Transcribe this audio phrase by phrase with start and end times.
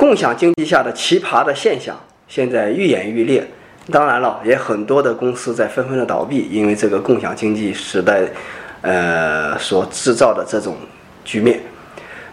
[0.00, 1.94] 共享经济下的奇葩的现象
[2.26, 3.46] 现在愈演愈烈。
[3.92, 8.22] 当然了，也很多的公司在纷纷的倒闭，因为这个共享经济时代，
[8.80, 10.74] 呃，所制造的这种
[11.22, 11.60] 局面。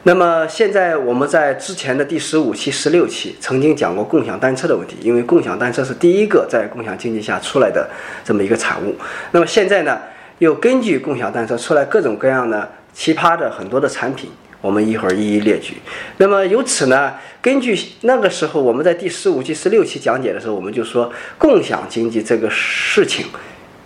[0.03, 7.85] 那么现在我们在之前的第十五期、十六期曾经讲过共享单车的问题，因为共享单车是第一个在共享经济下出来的
[8.23, 8.95] 这么一个产物。
[9.31, 9.99] 那么现在呢，
[10.37, 14.31] 又根据共享单车出来各种各样的奇葩的很多的产品。
[14.61, 15.75] 我们一会儿一一列举。
[16.17, 23.27] 那么由此呢，根据那个时候我们在第十五期、十六期讲解的时候，我们就说共享经济这个事情，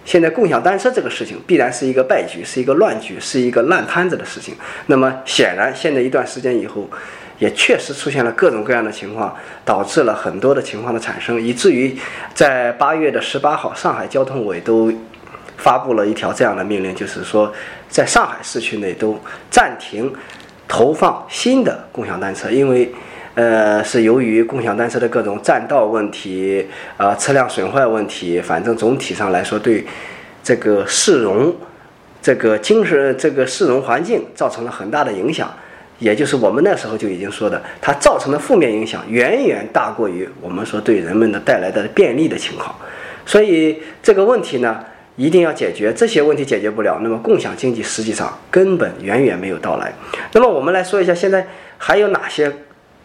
[0.06, 4.56] 现在共享单车这个事情必然是一个败局，是一个乱局，是一个烂摊子的事情。
[4.88, 6.90] 那么显然，现在一段时间以后，
[7.38, 11.96] 也确实出现了各种各样的情况，导致了很多的情况的产生，以至于
[12.34, 14.92] 在八月的十八号，上海交通委都
[15.58, 17.52] 发布了一条这样的命令，就是说，
[17.90, 20.12] 在上海市区内都暂停。
[20.72, 22.90] 投放新的共享单车，因为，
[23.36, 29.86] 呃，是由于共享单车的各种占道问题，啊，车辆损坏问题，反正总体上来说，对
[30.42, 31.54] 这个市容、
[32.22, 35.52] 这个精神、这个市容环境造成了很大的影响。
[36.00, 42.74] 也就是我们那时候就已经说的，它造成的负面影响远远大过于我们说对人们的带来的便利的情况。
[43.26, 44.80] 所以这个问题呢？
[45.22, 49.94] 一定要解决这些问题，解决不了，那么共享经济实际上根本远远没有到来。
[50.34, 51.46] 那么我们来说一下，现在
[51.78, 52.52] 还有哪些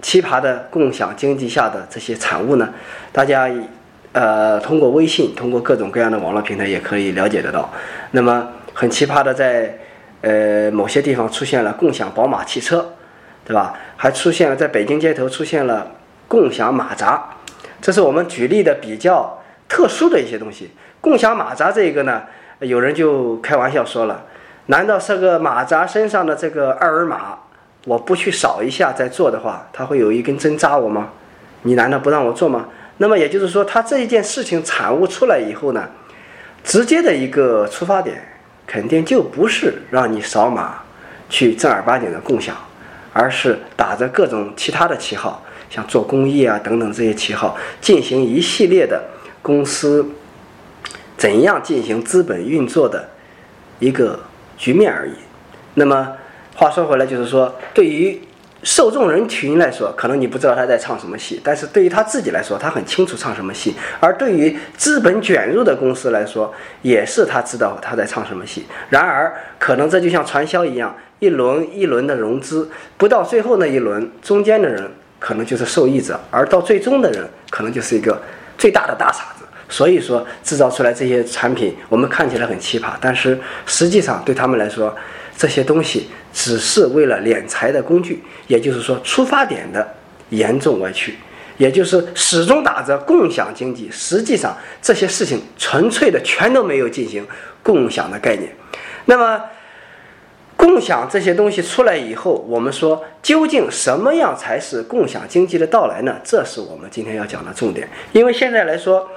[0.00, 2.72] 奇葩的共享经济下的这些产物呢？
[3.12, 3.50] 大家
[4.12, 7.70] 呃通过微信，通过各种各样的网络平台也可以了解得到。
[8.12, 9.78] 那么很奇葩的，在
[10.22, 12.94] 呃某些地方出现了共享宝马汽车，
[13.44, 13.75] 对吧？
[13.98, 15.87] 还出现了在北京街头出现了
[16.27, 17.22] 共享马扎，
[17.83, 20.70] 这是我们举例的比较特殊的一些东西。
[21.00, 22.22] 共享马扎这个呢，
[22.61, 24.25] 有人就开玩笑说了
[24.67, 27.39] ：“难道这个马扎身上的这个二维码，
[27.84, 31.10] 我不去扫一下再做的话，它会有一根针扎我吗？
[31.62, 32.66] 你难道不让我做吗？”
[32.99, 35.87] 那么也就是说，他这一件事情产物出来以后呢，
[36.65, 38.16] 直接的一个出发点，
[38.66, 40.76] 肯定就不是让你扫码
[41.28, 42.56] 去正儿八经的共享，
[43.12, 49.05] 而是打着各种其他的旗号，像做公益啊等等这些旗号，进行一系列的
[49.46, 50.04] 公司。
[51.16, 53.08] 怎样进行资本运作的
[53.78, 54.20] 一个
[54.58, 55.12] 局面而已。
[55.72, 56.12] 那么
[56.54, 58.20] 话说回来，就是说，对于
[58.62, 63.74] 受众人群来说，可能你不知道他在唱什么戏；但是对于他自己来说，他很清楚唱什么戏。
[63.98, 66.52] 而对于资本卷入的公司来说，
[66.82, 68.66] 也是他知道他在唱什么戏。
[68.90, 78.20] 然而，可能这就像传销一样，一轮一轮的融资，不到最后那一轮，中间的人可能就是受益者，而到最终的人，可能就是一个
[78.66, 79.44] 最大的大傻子。
[79.69, 84.93] 所以说，制造出来这些产品，我们看起来很奇葩，但是实际上对他们来说，
[85.37, 88.25] 这些东西只是为了敛财的工具。
[88.49, 89.87] 也就是说，出发点的
[90.31, 91.16] 严重歪曲，
[91.59, 97.25] 也就是始终打着共享经济，实际上这些事情纯粹的全都没有进行
[97.62, 98.50] 共享的概念。
[99.05, 99.41] 那么，
[100.56, 106.17] 共享这些东西出来以后，我们说究竟什么样才是共享经济的到来呢？
[106.25, 107.89] 这是我们今天要讲的重点。
[108.12, 109.09] 因为现在来说。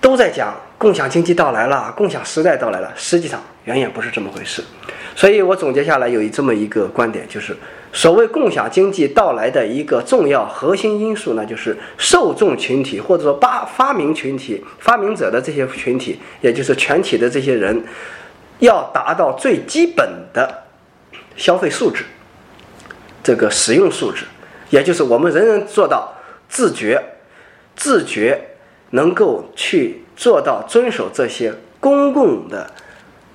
[0.00, 4.62] 都在讲共享经济到来了，共享时代到来了，实际上远远不是这么回事。
[5.16, 7.56] 所以我总结下来有这么一个观点，就是
[7.90, 17.82] 所谓共享经济到来的一个重要核心因素呢，就是受众群体或者说发发明群体、发明者的这些群体，也就是全体的这些人，
[18.58, 20.64] 要达到最基本的
[21.36, 22.04] 消费素质，
[23.22, 24.24] 这个使用素质，
[24.70, 26.12] 也就是我们人人做到
[26.48, 27.02] 自觉、
[27.74, 28.40] 自觉。
[28.90, 32.70] 能够去做到遵守这些公共的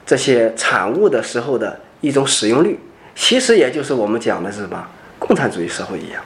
[0.05, 2.79] 这些产物的时候的一种使用率，
[3.13, 4.87] 其实也就是我们讲的是什么
[5.17, 6.23] 共产主义社会一样，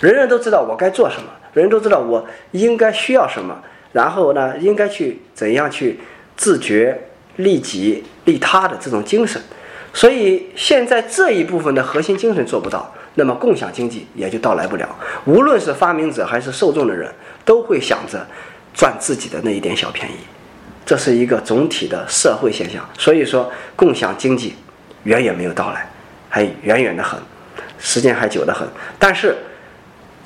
[0.00, 3.62] 人人都知道我该做什么，人人都知道我应该需要什么，
[3.92, 6.00] 然后呢，应该去怎样去
[6.36, 7.00] 自觉
[7.36, 9.40] 利己利他的这种精神。
[9.92, 14.88] 所以现在这一部分的核心精神做不到，那么共享经济也就到来不了。
[15.24, 17.12] 无论是发明者还是受众的人，
[17.44, 18.26] 都会想着。
[18.76, 20.16] 赚自己的那一点小便宜，
[20.84, 22.84] 这是一个总体的社会现象。
[22.98, 24.56] 所以说，共享经济
[25.04, 25.88] 远远没有到来，
[26.28, 27.16] 还远远的很，
[27.78, 28.66] 时间还久得很。
[28.98, 29.36] 但是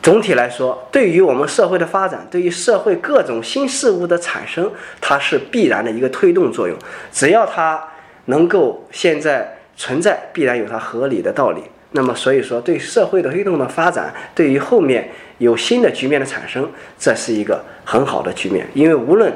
[0.09, 4.73] 总体来说，对于我们社会的发展，对于社会各种新事物的产生，
[5.03, 6.75] 它是必然的一个推动作用。
[7.13, 7.87] 只要它
[8.25, 11.61] 能够现在存在，必然有它合理的道理。
[11.91, 16.67] 那么，所以说，对社会的推动的发展，对于后面有新的局面的产生，
[16.99, 18.67] 这是一个很好的局面。
[18.73, 19.31] 因为无论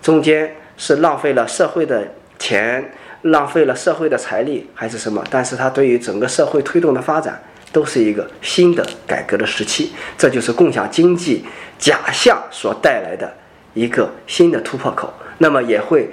[0.00, 2.02] 中间是浪费了社会的
[2.38, 2.82] 钱，
[3.20, 7.38] 浪费了社会的财力，还是什么，但是它对于整个社会推动的发展
[7.74, 9.92] 都是一个新的改革的时期。
[10.16, 11.44] 这就是共享经济
[11.76, 13.30] 假象所带来的
[13.74, 15.12] 一个新的突破口。
[15.38, 16.08] 那么也会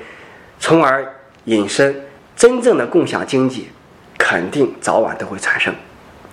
[0.60, 1.08] 从而
[1.46, 2.04] 引申
[2.36, 3.70] 真正的共享经济，
[4.18, 5.74] 肯定早晚都会产生，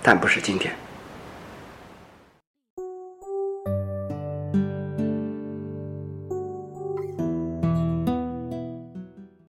[0.01, 0.75] 但不是今天。